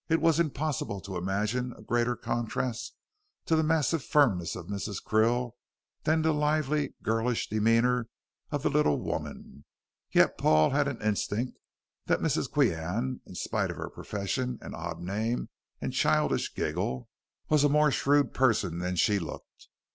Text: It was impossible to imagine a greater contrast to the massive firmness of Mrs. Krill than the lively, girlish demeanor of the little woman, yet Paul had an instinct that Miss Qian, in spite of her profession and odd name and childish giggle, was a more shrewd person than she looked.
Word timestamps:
It 0.09 0.19
was 0.19 0.39
impossible 0.39 0.99
to 1.01 1.15
imagine 1.15 1.73
a 1.77 1.83
greater 1.83 2.15
contrast 2.15 2.95
to 3.45 3.55
the 3.55 3.61
massive 3.61 4.03
firmness 4.03 4.55
of 4.55 4.65
Mrs. 4.65 4.99
Krill 4.99 5.51
than 6.05 6.23
the 6.23 6.33
lively, 6.33 6.95
girlish 7.03 7.47
demeanor 7.49 8.07
of 8.49 8.63
the 8.63 8.71
little 8.71 8.99
woman, 8.99 9.63
yet 10.11 10.39
Paul 10.39 10.71
had 10.71 10.87
an 10.87 10.99
instinct 11.03 11.59
that 12.07 12.19
Miss 12.19 12.35
Qian, 12.35 13.19
in 13.27 13.35
spite 13.35 13.69
of 13.69 13.77
her 13.77 13.91
profession 13.91 14.57
and 14.59 14.73
odd 14.73 15.01
name 15.01 15.49
and 15.79 15.93
childish 15.93 16.51
giggle, 16.55 17.07
was 17.49 17.63
a 17.63 17.69
more 17.69 17.91
shrewd 17.91 18.33
person 18.33 18.79
than 18.79 18.95
she 18.95 19.19
looked. 19.19 19.67